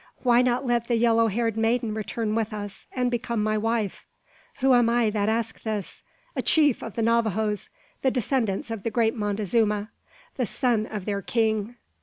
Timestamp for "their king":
11.05-11.75